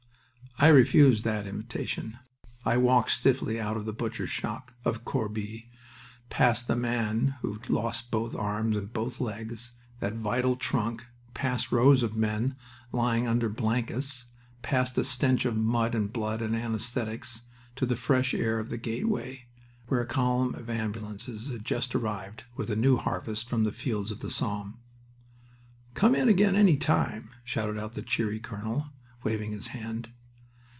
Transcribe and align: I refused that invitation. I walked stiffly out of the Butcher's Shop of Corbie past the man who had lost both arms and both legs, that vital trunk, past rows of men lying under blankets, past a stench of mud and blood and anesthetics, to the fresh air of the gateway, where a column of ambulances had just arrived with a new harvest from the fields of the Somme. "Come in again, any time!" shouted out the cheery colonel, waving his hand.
I 0.59 0.67
refused 0.67 1.23
that 1.23 1.47
invitation. 1.47 2.19
I 2.65 2.77
walked 2.77 3.09
stiffly 3.09 3.59
out 3.59 3.77
of 3.77 3.85
the 3.85 3.93
Butcher's 3.93 4.29
Shop 4.29 4.71
of 4.85 5.03
Corbie 5.03 5.71
past 6.29 6.67
the 6.67 6.75
man 6.75 7.33
who 7.41 7.53
had 7.53 7.67
lost 7.71 8.11
both 8.11 8.35
arms 8.35 8.77
and 8.77 8.93
both 8.93 9.19
legs, 9.19 9.71
that 10.01 10.13
vital 10.13 10.55
trunk, 10.55 11.07
past 11.33 11.71
rows 11.71 12.03
of 12.03 12.15
men 12.15 12.57
lying 12.91 13.25
under 13.27 13.49
blankets, 13.49 14.25
past 14.61 14.99
a 14.99 15.03
stench 15.03 15.45
of 15.45 15.57
mud 15.57 15.95
and 15.95 16.13
blood 16.13 16.43
and 16.43 16.55
anesthetics, 16.55 17.41
to 17.75 17.87
the 17.87 17.95
fresh 17.95 18.31
air 18.35 18.59
of 18.59 18.69
the 18.69 18.77
gateway, 18.77 19.47
where 19.87 20.01
a 20.01 20.05
column 20.05 20.53
of 20.53 20.69
ambulances 20.69 21.49
had 21.49 21.65
just 21.65 21.95
arrived 21.95 22.43
with 22.55 22.69
a 22.69 22.75
new 22.75 22.97
harvest 22.97 23.49
from 23.49 23.63
the 23.63 23.71
fields 23.71 24.11
of 24.11 24.19
the 24.19 24.29
Somme. 24.29 24.77
"Come 25.95 26.13
in 26.13 26.29
again, 26.29 26.55
any 26.55 26.77
time!" 26.77 27.31
shouted 27.43 27.79
out 27.79 27.95
the 27.95 28.03
cheery 28.03 28.39
colonel, 28.39 28.89
waving 29.23 29.53
his 29.53 29.67
hand. 29.69 30.09